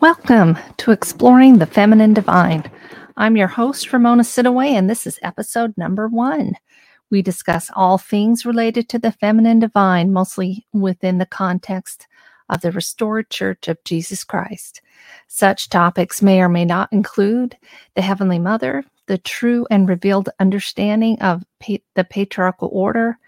[0.00, 2.70] Welcome to Exploring the Feminine Divine.
[3.16, 6.52] I'm your host, Ramona Sidaway, and this is episode number one.
[7.10, 12.06] We discuss all things related to the feminine divine, mostly within the context
[12.48, 14.82] of the restored Church of Jesus Christ.
[15.26, 17.56] Such topics may or may not include
[17.96, 23.18] the Heavenly Mother, the true and revealed understanding of pa- the patriarchal order,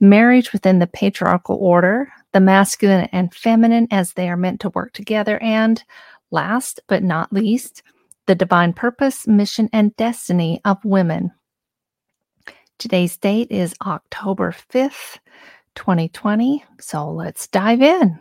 [0.00, 4.92] marriage within the patriarchal order, the masculine and feminine as they are meant to work
[4.92, 5.82] together, and
[6.30, 7.82] last but not least,
[8.26, 11.32] the divine purpose, mission, and destiny of women.
[12.78, 15.18] Today's date is October 5th,
[15.74, 16.64] 2020.
[16.80, 18.18] So let's dive in.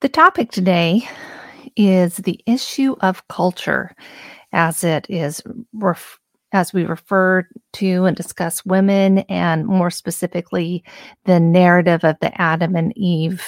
[0.00, 1.08] The topic today
[1.76, 3.94] is the issue of culture
[4.52, 6.18] as it is ref-
[6.52, 10.84] as we refer to and discuss women and more specifically
[11.24, 13.44] the narrative of the Adam and Eve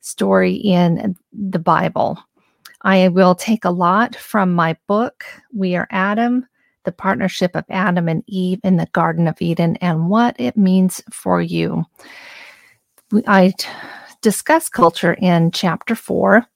[0.00, 2.18] story in the Bible.
[2.82, 6.46] I will take a lot from my book, We Are Adam,
[6.84, 11.02] the partnership of Adam and Eve in the Garden of Eden, and what it means
[11.10, 11.84] for you.
[13.26, 13.52] I
[14.20, 16.46] discuss culture in chapter four.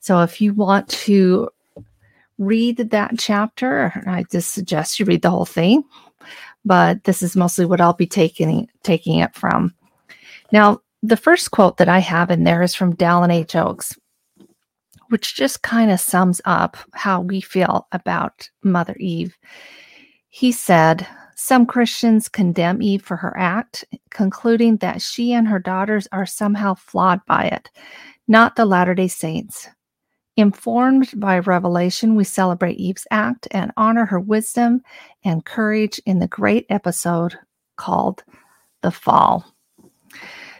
[0.00, 1.48] So if you want to
[2.40, 4.02] read that chapter.
[4.06, 5.84] I just suggest you read the whole thing,
[6.64, 9.74] but this is mostly what I'll be taking taking it from.
[10.50, 13.54] Now, the first quote that I have in there is from Dallin H.
[13.54, 13.96] Oaks,
[15.10, 19.36] which just kind of sums up how we feel about Mother Eve.
[20.30, 26.08] He said, Some Christians condemn Eve for her act, concluding that she and her daughters
[26.10, 27.70] are somehow flawed by it,
[28.28, 29.68] not the Latter day Saints.
[30.40, 34.80] Informed by revelation, we celebrate Eve's act and honor her wisdom
[35.22, 37.38] and courage in the great episode
[37.76, 38.24] called
[38.80, 39.44] The Fall.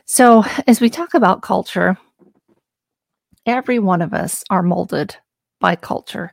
[0.05, 1.97] So, as we talk about culture,
[3.47, 5.17] every one of us are molded
[5.61, 6.31] by culture,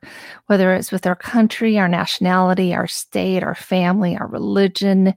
[0.48, 5.14] whether it's with our country, our nationality, our state, our family, our religion,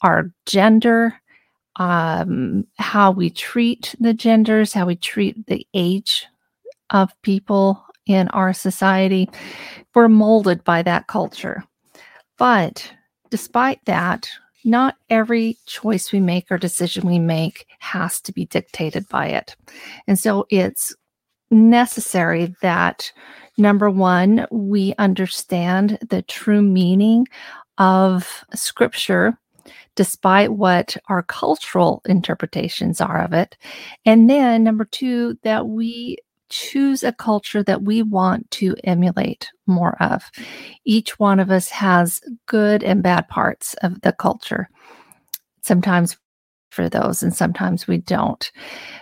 [0.00, 1.12] our gender,
[1.76, 6.26] um, how we treat the genders, how we treat the age
[6.90, 9.28] of people in our society.
[9.94, 11.64] We're molded by that culture.
[12.38, 12.92] But
[13.30, 14.28] despite that,
[14.64, 19.56] not every choice we make or decision we make has to be dictated by it.
[20.06, 20.94] And so it's
[21.50, 23.12] necessary that
[23.56, 27.26] number one, we understand the true meaning
[27.78, 29.38] of scripture
[29.96, 33.56] despite what our cultural interpretations are of it.
[34.04, 36.16] And then number two, that we
[36.50, 40.30] choose a culture that we want to emulate more of.
[40.84, 44.68] Each one of us has good and bad parts of the culture.
[45.62, 46.16] Sometimes
[46.70, 48.50] for those, and sometimes we don't.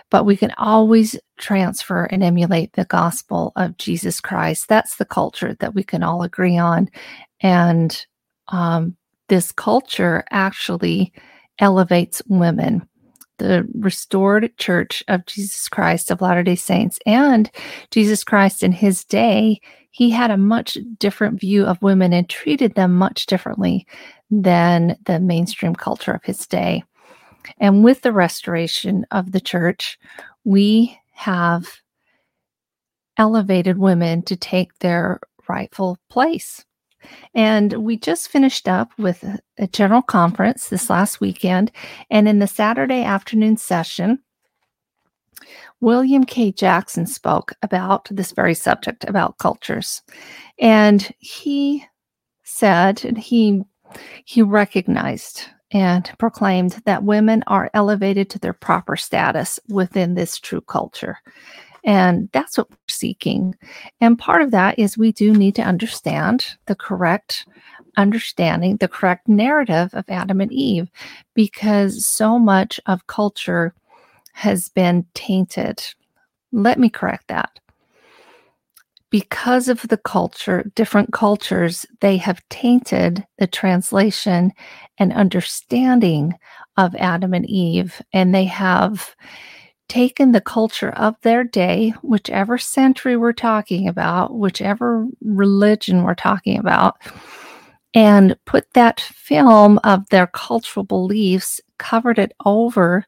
[0.09, 4.67] But we can always transfer and emulate the gospel of Jesus Christ.
[4.67, 6.89] That's the culture that we can all agree on.
[7.41, 8.05] And
[8.47, 11.13] um, this culture actually
[11.59, 12.88] elevates women
[13.39, 17.49] the restored church of Jesus Christ of Latter day Saints and
[17.91, 19.59] Jesus Christ in his day,
[19.91, 23.87] he had a much different view of women and treated them much differently
[24.29, 26.83] than the mainstream culture of his day.
[27.57, 29.97] And with the restoration of the church,
[30.43, 31.65] we have
[33.17, 36.63] elevated women to take their rightful place.
[37.33, 41.71] And we just finished up with a, general conference this last weekend.
[42.09, 44.19] And in the Saturday afternoon session,
[45.81, 46.51] William K.
[46.51, 50.01] Jackson spoke about this very subject about cultures.
[50.59, 51.85] And he
[52.43, 53.63] said, and he
[54.25, 60.61] he recognized and proclaimed that women are elevated to their proper status within this true
[60.61, 61.17] culture.
[61.83, 63.55] And that's what we're seeking.
[64.01, 67.45] And part of that is we do need to understand the correct
[67.97, 70.89] understanding, the correct narrative of Adam and Eve,
[71.33, 73.73] because so much of culture
[74.33, 75.83] has been tainted.
[76.51, 77.59] Let me correct that.
[79.09, 84.53] Because of the culture, different cultures, they have tainted the translation
[84.99, 86.33] and understanding
[86.77, 89.15] of Adam and Eve, and they have
[89.89, 96.57] taken the culture of their day, whichever century we're talking about, whichever religion we're talking
[96.57, 96.97] about,
[97.93, 103.05] and put that film of their cultural beliefs, covered it over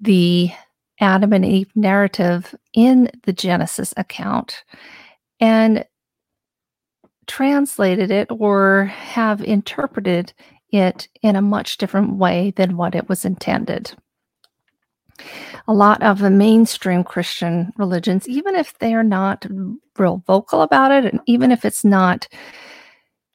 [0.00, 0.50] the
[1.00, 4.64] Adam and Eve narrative in the Genesis account,
[5.40, 5.84] and
[7.26, 10.32] translated it or have interpreted
[10.70, 13.94] it in a much different way than what it was intended.
[15.66, 19.46] A lot of the mainstream Christian religions, even if they're not
[19.98, 22.28] real vocal about it, and even if it's not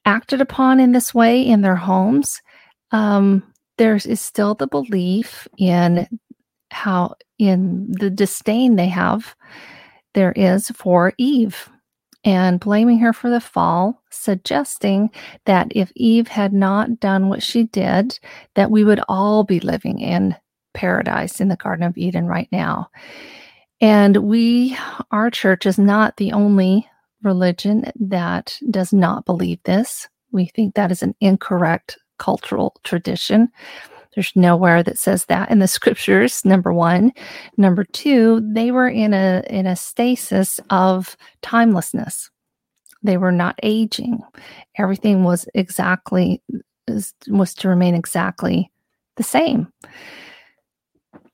[0.05, 2.41] acted upon in this way in their homes,
[2.91, 3.43] um,
[3.77, 6.07] there is still the belief in
[6.71, 9.35] how, in the disdain they have,
[10.13, 11.69] there is for Eve.
[12.25, 15.09] And blaming her for the fall, suggesting
[15.45, 18.17] that if Eve had not done what she did,
[18.55, 20.33] that we would all be living in
[20.73, 22.89] paradise in the Garden of Eden right now.
[23.81, 24.77] And we,
[25.11, 26.87] our church is not the only
[27.21, 30.07] religion that does not believe this.
[30.31, 33.49] We think that is an incorrect cultural tradition.
[34.15, 36.45] There's nowhere that says that in the scriptures.
[36.45, 37.11] Number one,
[37.57, 42.29] number two, they were in a in a stasis of timelessness.
[43.01, 44.19] They were not aging.
[44.77, 46.41] Everything was exactly
[47.27, 48.71] was to remain exactly
[49.17, 49.71] the same.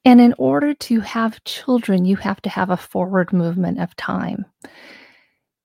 [0.09, 4.43] And in order to have children, you have to have a forward movement of time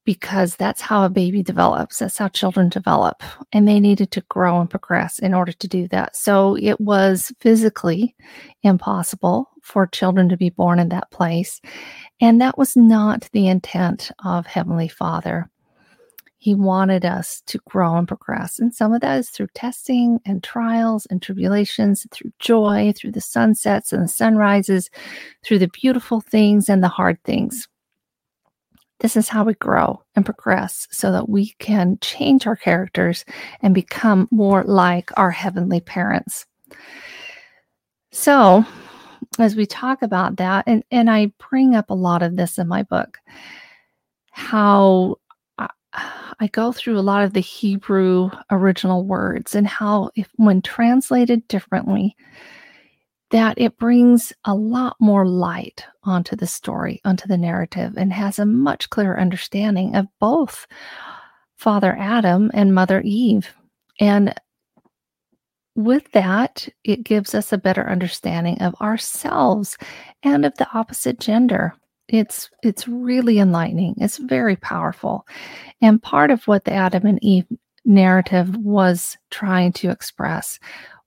[0.04, 2.00] because that's how a baby develops.
[2.00, 3.22] That's how children develop.
[3.54, 6.14] And they needed to grow and progress in order to do that.
[6.14, 8.14] So it was physically
[8.62, 11.62] impossible for children to be born in that place.
[12.20, 15.50] And that was not the intent of Heavenly Father.
[16.44, 18.58] He wanted us to grow and progress.
[18.58, 23.22] And some of that is through testing and trials and tribulations, through joy, through the
[23.22, 24.90] sunsets and the sunrises,
[25.42, 27.66] through the beautiful things and the hard things.
[29.00, 33.24] This is how we grow and progress so that we can change our characters
[33.62, 36.44] and become more like our heavenly parents.
[38.12, 38.66] So,
[39.38, 42.68] as we talk about that, and, and I bring up a lot of this in
[42.68, 43.18] my book,
[44.30, 45.16] how
[45.94, 51.46] I go through a lot of the Hebrew original words and how, if when translated
[51.48, 52.16] differently,
[53.30, 58.38] that it brings a lot more light onto the story, onto the narrative, and has
[58.38, 60.66] a much clearer understanding of both
[61.56, 63.54] Father Adam and Mother Eve.
[64.00, 64.34] And
[65.76, 69.76] with that, it gives us a better understanding of ourselves
[70.22, 71.74] and of the opposite gender.
[72.08, 73.94] It's it's really enlightening.
[73.98, 75.26] It's very powerful.
[75.80, 77.46] And part of what the Adam and Eve
[77.84, 80.58] narrative was trying to express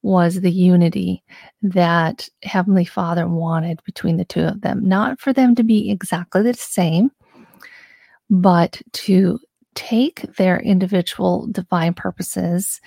[0.02, 1.24] was the unity
[1.62, 4.88] that Heavenly Father wanted between the two of them.
[4.88, 7.12] Not for them to be exactly the same,
[8.30, 9.40] but to
[9.76, 12.82] take their individual divine purposes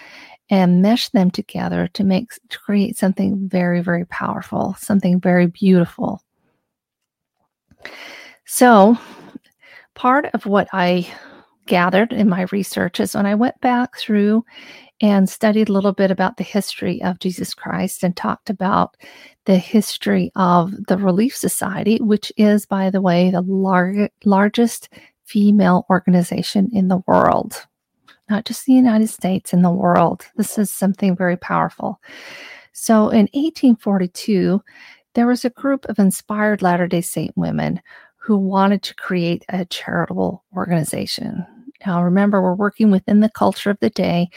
[0.50, 6.20] and mesh them together to make to create something very very powerful something very beautiful
[8.44, 8.97] so
[9.94, 11.06] part of what i
[11.67, 14.44] gathered in my research is when i went back through
[15.00, 18.97] and studied a little bit about the history of Jesus Christ and talked about
[19.47, 24.91] the history of the Relief Society, which is, by the way, the lar- largest
[25.25, 27.67] female organization in the world,
[28.29, 30.27] not just the United States, in the world.
[30.37, 32.00] This is something very powerful.
[32.73, 34.61] So in 1842,
[35.14, 37.80] there was a group of inspired Latter day Saint women
[38.16, 41.46] who wanted to create a charitable organization.
[41.86, 44.28] Now, remember, we're working within the culture of the day.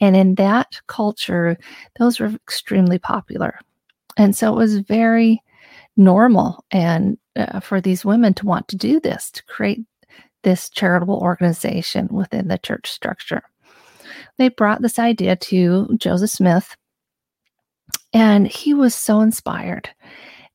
[0.00, 1.58] And in that culture,
[1.98, 3.58] those were extremely popular.
[4.16, 5.42] And so it was very
[5.96, 9.80] normal and uh, for these women to want to do this, to create
[10.42, 13.42] this charitable organization within the church structure.
[14.38, 16.76] They brought this idea to Joseph Smith,
[18.12, 19.88] and he was so inspired.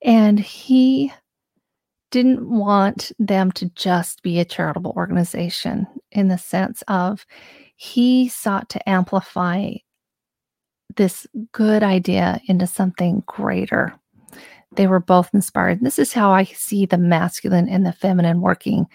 [0.03, 1.11] And he
[2.11, 7.25] didn't want them to just be a charitable organization in the sense of
[7.75, 9.73] he sought to amplify
[10.95, 13.93] this good idea into something greater.
[14.75, 15.81] They were both inspired.
[15.81, 18.87] This is how I see the masculine and the feminine working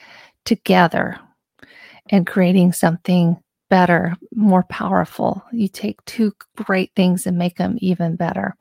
[0.45, 1.19] together
[2.11, 3.37] and creating something
[3.73, 5.43] better, more powerful.
[5.51, 8.55] You take two great things and make them even better.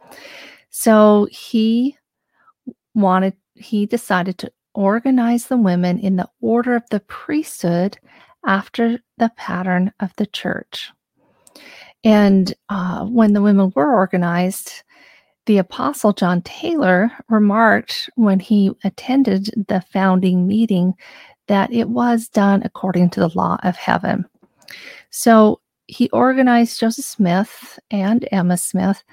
[0.70, 1.98] So he
[2.96, 7.98] wanted he decided to organize the women in the order of the priesthood
[8.48, 10.94] after the pattern of the church.
[12.06, 14.84] And uh, when the women were organized,
[15.46, 20.94] the Apostle John Taylor remarked when he attended the founding meeting
[21.50, 24.26] that it was done according to the law of heaven.
[25.10, 29.04] So he organized Joseph Smith and Emma Smith,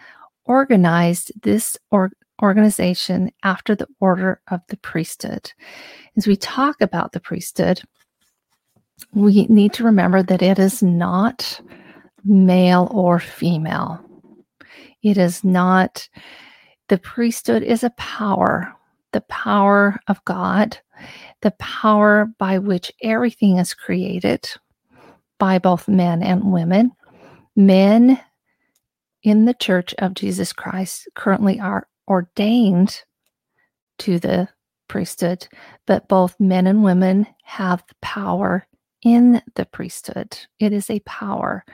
[0.45, 5.53] organized this or organization after the order of the priesthood.
[6.17, 7.83] As we talk about the priesthood,
[9.13, 11.61] we need to remember that it is not
[12.25, 14.05] male or female.
[15.03, 16.09] It is not,
[16.89, 18.73] the priesthood is a power
[19.13, 20.79] the power of God,
[21.43, 24.49] the power by which everything is created
[25.39, 26.93] by both men and women.
[27.57, 28.21] Men
[29.23, 33.03] in the Church of Jesus Christ currently are ordained
[33.99, 34.49] to the
[34.89, 35.47] priesthood,
[35.87, 38.67] but both men and women have the power
[39.03, 40.39] in the priesthood.
[40.59, 41.65] It is a power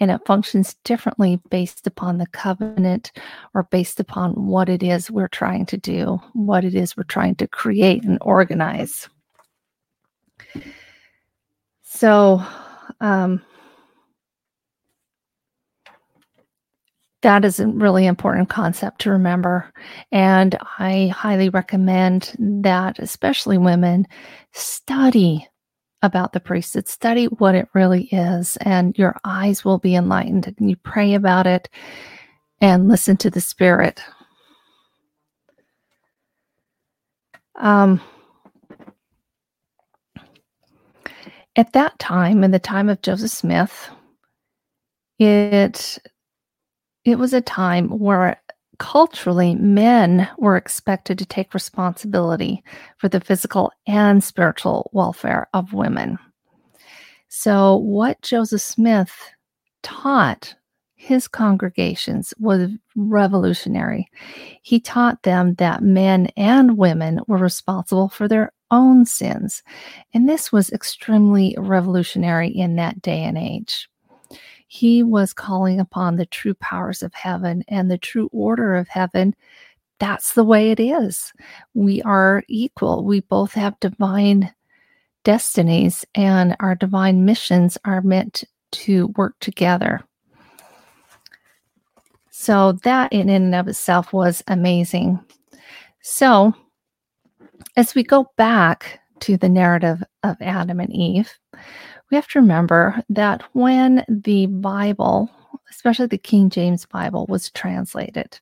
[0.00, 3.12] and it functions differently based upon the covenant
[3.54, 7.36] or based upon what it is we're trying to do, what it is we're trying
[7.36, 9.08] to create and organize.
[11.82, 12.44] So,
[13.00, 13.42] um,
[17.24, 19.72] that is a really important concept to remember.
[20.12, 24.06] And I highly recommend that, especially women,
[24.52, 25.48] study
[26.02, 30.54] about the priesthood, study what it really is, and your eyes will be enlightened.
[30.58, 31.70] And you pray about it
[32.60, 34.02] and listen to the Spirit.
[37.56, 38.02] Um,
[41.56, 43.90] at that time, in the time of Joseph Smith,
[45.18, 45.98] it
[47.04, 48.40] it was a time where
[48.78, 52.62] culturally men were expected to take responsibility
[52.96, 56.18] for the physical and spiritual welfare of women.
[57.28, 59.12] So, what Joseph Smith
[59.82, 60.54] taught
[61.04, 64.08] his congregations was revolutionary.
[64.62, 69.62] He taught them that men and women were responsible for their own sins.
[70.12, 73.88] And this was extremely revolutionary in that day and age
[74.74, 79.32] he was calling upon the true powers of heaven and the true order of heaven.
[80.00, 81.32] That's the way it is.
[81.74, 83.04] We are equal.
[83.04, 84.52] We both have divine
[85.22, 88.42] destinies, and our divine missions are meant
[88.72, 90.00] to work together.
[92.30, 95.20] So, that in and of itself was amazing.
[96.02, 96.52] So,
[97.76, 101.32] as we go back to the narrative of Adam and Eve,
[102.10, 105.30] we have to remember that when the Bible,
[105.70, 108.38] especially the King James Bible, was translated,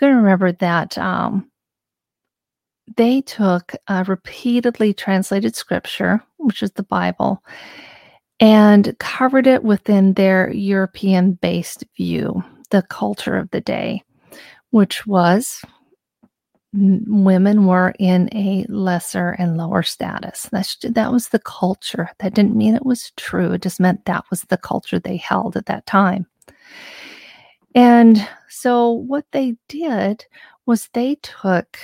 [0.00, 1.50] we got to remember that um,
[2.96, 7.42] they took a repeatedly translated scripture, which is the Bible,
[8.38, 14.02] and covered it within their European based view, the culture of the day,
[14.70, 15.62] which was
[16.76, 20.48] women were in a lesser and lower status.
[20.52, 22.10] That's that was the culture.
[22.18, 23.52] That didn't mean it was true.
[23.52, 26.26] It just meant that was the culture they held at that time.
[27.74, 30.24] And so what they did
[30.66, 31.78] was they took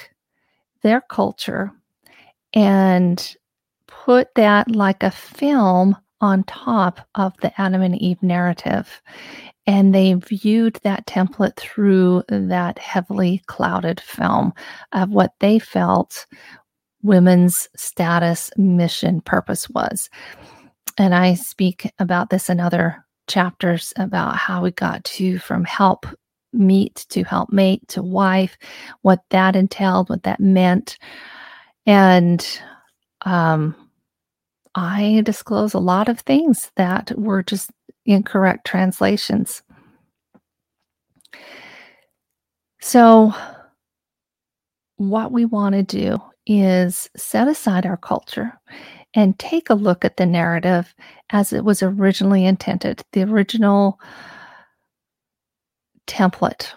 [0.83, 1.71] their culture
[2.55, 3.37] and
[3.87, 9.03] put that like a film on top of the Adam and Eve narrative
[9.67, 14.53] and they viewed that template through that heavily clouded film
[14.93, 16.27] of what they felt
[17.03, 20.09] women's status, mission, purpose was.
[20.99, 26.07] And I speak about this in other chapters about how we got to from help
[26.53, 28.59] meet to help mate to wife,
[29.03, 30.99] what that entailed, what that meant.
[31.87, 32.47] And
[33.23, 33.75] um,
[34.75, 37.71] I disclose a lot of things that were just
[38.07, 39.63] incorrect translations.
[42.81, 43.33] So,
[44.97, 48.53] what we want to do is set aside our culture
[49.15, 50.95] and take a look at the narrative
[51.31, 54.01] as it was originally intended, the original
[56.07, 56.73] template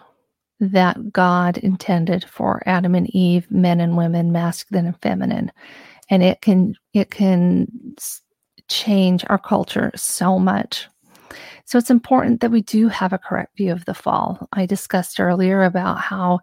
[0.59, 5.51] that God intended for Adam and Eve, men and women, masculine and feminine.
[6.09, 7.67] And it can it can
[8.69, 10.87] change our culture so much.
[11.65, 14.47] So it's important that we do have a correct view of the fall.
[14.53, 16.39] I discussed earlier about how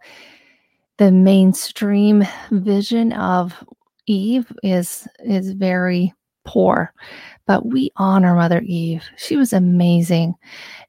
[0.99, 3.55] the mainstream vision of
[4.07, 6.13] Eve is is very
[6.45, 6.93] poor,
[7.47, 9.05] but we honor Mother Eve.
[9.17, 10.35] She was amazing.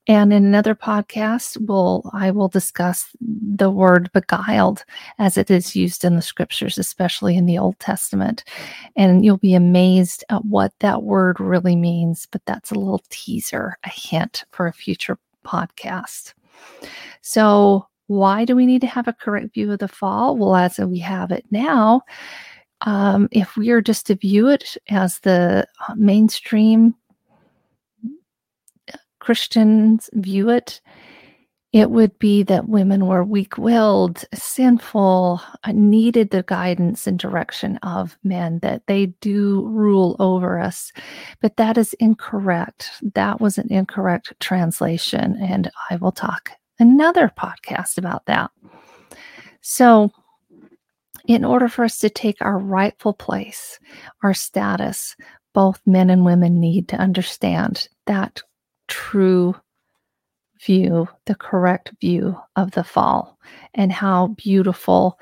[0.08, 4.84] And in another podcast, will I will discuss the word beguiled
[5.18, 8.44] as it is used in the scriptures, especially in the Old Testament.
[8.96, 12.28] And you'll be amazed at what that word really means.
[12.30, 16.34] But that's a little teaser, a hint for a future podcast.
[17.22, 20.36] So, why do we need to have a correct view of the fall?
[20.36, 22.02] Well, as we have it now,
[22.84, 26.96] um, if we are just to view it as the uh, mainstream
[29.20, 30.82] Christians view it,
[31.72, 37.78] it would be that women were weak willed, sinful, uh, needed the guidance and direction
[37.78, 40.92] of men, that they do rule over us.
[41.42, 42.92] But that is incorrect.
[43.16, 45.36] That was an incorrect translation.
[45.42, 48.52] And I will talk another podcast about that.
[49.62, 50.12] So,
[51.28, 53.80] in order for us to take our rightful place,
[54.24, 55.16] our status,
[55.54, 58.42] both men and women need to understand that
[58.88, 59.56] true
[60.62, 63.38] view, the correct view of the fall,
[63.74, 65.20] and how beautiful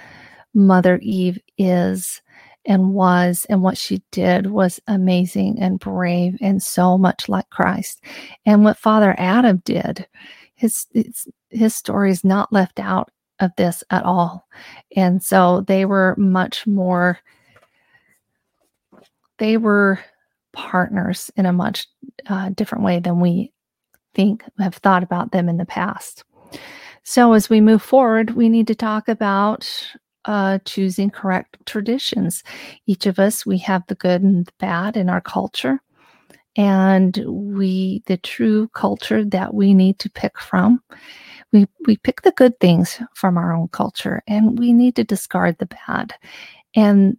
[0.53, 2.21] Mother Eve is
[2.65, 8.03] and was, and what she did was amazing and brave and so much like Christ.
[8.45, 10.07] And what Father Adam did,
[10.55, 13.09] his his, his story is not left out
[13.41, 14.47] of this at all.
[14.95, 17.19] And so they were much more,
[19.37, 19.99] they were
[20.53, 21.87] partners in a much
[22.27, 23.51] uh, different way than we
[24.13, 26.23] think have thought about them in the past.
[27.03, 29.67] So as we move forward, we need to talk about
[30.25, 32.43] uh, choosing correct traditions.
[32.85, 35.81] Each of us, we have the good and the bad in our culture.
[36.57, 40.81] And we, the true culture that we need to pick from,
[41.51, 45.57] we, we pick the good things from our own culture and we need to discard
[45.57, 46.13] the bad
[46.75, 47.17] and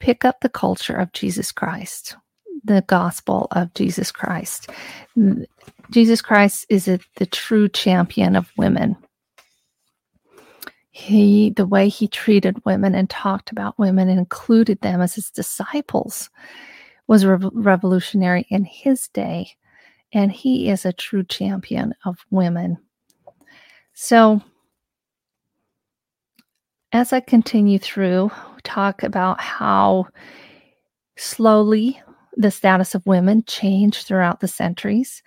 [0.00, 2.16] pick up the culture of Jesus Christ,
[2.64, 4.70] the gospel of Jesus Christ.
[5.90, 8.96] Jesus Christ is a, the true champion of women.
[10.90, 15.30] He, the way he treated women and talked about women and included them as his
[15.30, 16.28] disciples
[17.08, 19.50] was rev- revolutionary in his day.
[20.12, 22.78] And he is a true champion of women.
[23.92, 24.40] So,
[26.92, 28.30] as I continue through,
[28.62, 30.06] talk about how
[31.18, 32.00] slowly
[32.36, 35.22] the status of women changed throughout the centuries.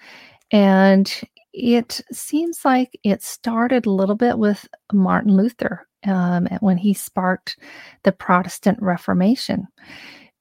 [0.52, 1.14] And
[1.54, 7.58] it seems like it started a little bit with Martin Luther um, when he sparked
[8.04, 9.68] the Protestant Reformation,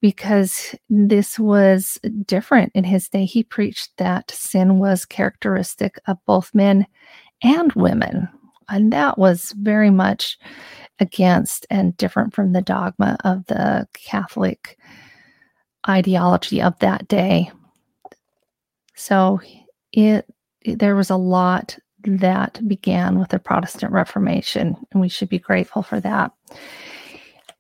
[0.01, 3.25] because this was different in his day.
[3.25, 6.87] He preached that sin was characteristic of both men
[7.43, 8.29] and women.
[8.69, 10.39] And that was very much
[11.01, 14.79] against and different from the dogma of the Catholic
[15.89, 17.51] ideology of that day.
[18.95, 19.41] So
[19.93, 20.27] it,
[20.63, 25.39] it there was a lot that began with the Protestant Reformation, and we should be
[25.39, 26.33] grateful for that.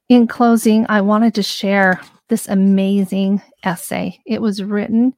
[0.08, 4.18] In closing, I wanted to share this amazing essay.
[4.24, 5.12] It was written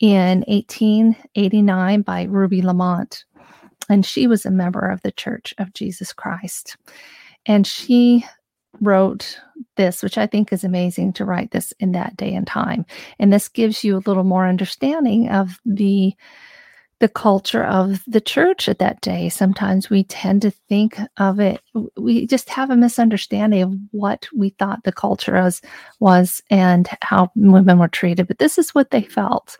[0.00, 3.24] in 1889 by Ruby Lamont
[3.88, 6.76] and she was a member of the Church of Jesus Christ.
[7.46, 8.24] And she
[8.80, 9.38] wrote
[9.76, 12.86] this, which I think is amazing to write this in that day and time.
[13.18, 16.14] And this gives you a little more understanding of the
[17.02, 19.28] the culture of the church at that day.
[19.28, 21.60] Sometimes we tend to think of it,
[21.96, 25.60] we just have a misunderstanding of what we thought the culture was,
[25.98, 28.28] was and how women were treated.
[28.28, 29.58] But this is what they felt.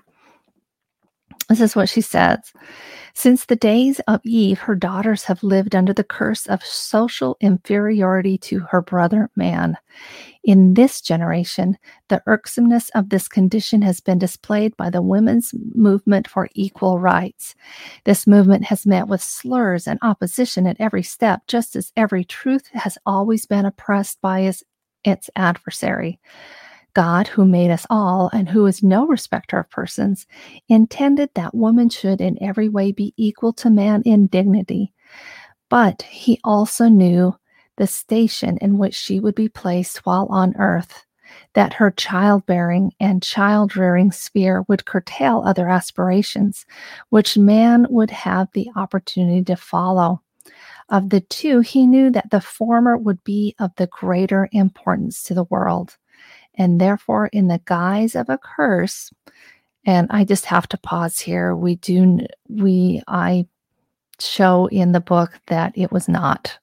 [1.48, 2.52] This is what she says.
[3.14, 8.38] Since the days of Eve, her daughters have lived under the curse of social inferiority
[8.38, 9.76] to her brother man.
[10.44, 11.76] In this generation,
[12.08, 17.54] the irksomeness of this condition has been displayed by the women's movement for equal rights.
[18.04, 22.68] This movement has met with slurs and opposition at every step, just as every truth
[22.72, 24.64] has always been oppressed by its,
[25.04, 26.18] its adversary.
[26.94, 30.26] God, who made us all and who is no respecter of persons,
[30.68, 34.92] intended that woman should in every way be equal to man in dignity.
[35.70, 37.34] But he also knew
[37.76, 41.06] the station in which she would be placed while on earth,
[41.54, 46.66] that her childbearing and child rearing sphere would curtail other aspirations,
[47.08, 50.20] which man would have the opportunity to follow.
[50.90, 55.34] Of the two, he knew that the former would be of the greater importance to
[55.34, 55.96] the world
[56.54, 59.10] and therefore in the guise of a curse
[59.84, 61.56] and i just have to pause here.
[61.56, 63.46] We do we i
[64.20, 66.58] show in the book that it was not.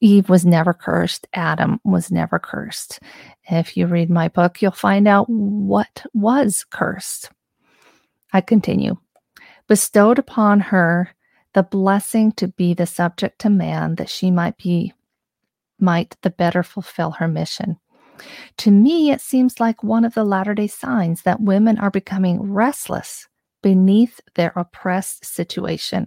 [0.00, 1.26] Eve was never cursed.
[1.32, 2.98] Adam was never cursed.
[3.48, 7.30] If you read my book you'll find out what was cursed.
[8.32, 8.96] I continue.
[9.68, 11.10] Bestowed upon her
[11.54, 14.92] the blessing to be the subject to man that she might be
[15.78, 17.78] might the better fulfill her mission
[18.58, 22.42] to me, it seems like one of the latter day signs that women are becoming
[22.42, 23.28] restless
[23.62, 26.06] beneath their oppressed situation.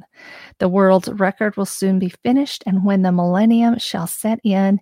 [0.60, 4.80] The world's record will soon be finished, and when the millennium shall set in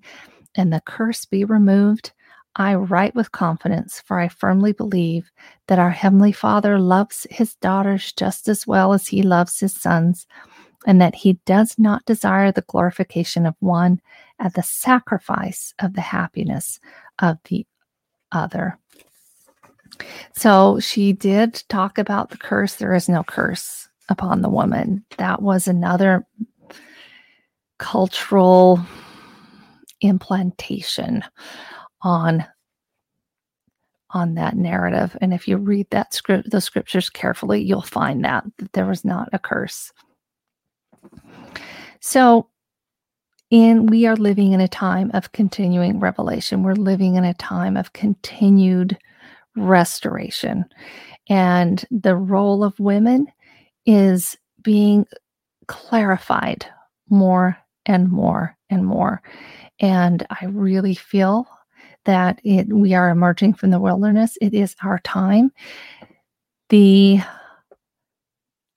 [0.56, 2.14] and the curse be removed,
[2.56, 5.32] I write with confidence, for I firmly believe
[5.68, 10.26] that our Heavenly Father loves His daughters just as well as He loves His sons,
[10.86, 14.02] and that He does not desire the glorification of one
[14.40, 16.80] at the sacrifice of the happiness
[17.20, 17.66] of the
[18.32, 18.78] other.
[20.36, 22.76] So she did talk about the curse.
[22.76, 25.04] There is no curse upon the woman.
[25.18, 26.26] That was another
[27.80, 28.80] cultural
[30.02, 31.24] implantation
[32.02, 32.46] on
[34.12, 38.46] on that narrative and if you read that script the scriptures carefully you'll find that,
[38.58, 39.92] that there was not a curse
[42.02, 42.48] so
[43.50, 47.78] and we are living in a time of continuing revelation we're living in a time
[47.78, 48.98] of continued
[49.56, 50.66] restoration
[51.30, 53.28] and the role of women
[53.86, 55.06] is being
[55.68, 56.66] clarified
[57.10, 59.22] more and more and more
[59.80, 61.48] and i really feel
[62.08, 64.38] that it, we are emerging from the wilderness.
[64.42, 65.52] It is our time.
[66.70, 67.20] The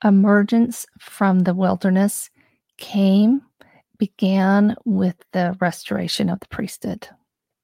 [0.04, 2.28] emergence from the wilderness
[2.80, 3.42] came,
[3.98, 7.08] began with the restoration of the priesthood.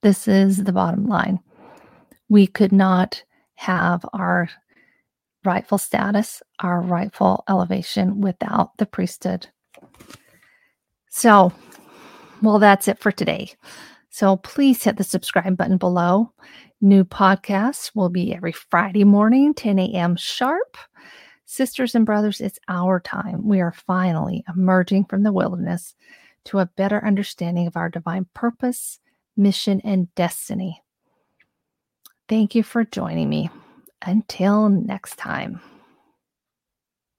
[0.02, 1.40] This is the bottom line.
[2.28, 3.24] We could not
[3.54, 4.48] have our
[5.44, 9.48] rightful status, our rightful elevation without the priesthood.
[11.08, 11.52] So,
[12.42, 13.54] well, that's it for today.
[14.10, 16.32] So please hit the subscribe button below.
[16.80, 20.16] New podcasts will be every Friday morning, 10 a.m.
[20.16, 20.76] sharp.
[21.46, 23.46] Sisters and brothers, it's our time.
[23.46, 25.94] We are finally emerging from the wilderness
[26.46, 28.98] to a better understanding of our divine purpose,
[29.36, 30.82] mission, and destiny.
[32.28, 33.48] Thank you for joining me.
[34.02, 35.60] Until next time.